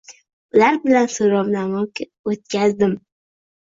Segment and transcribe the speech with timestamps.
[0.59, 1.87] Ular bilan so‘rovnoma
[2.33, 3.01] o‘tkazdim.